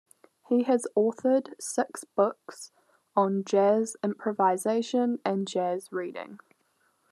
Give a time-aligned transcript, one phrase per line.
[0.49, 2.71] He has authored six books
[3.15, 6.39] on jazz improvisation and jazz reading.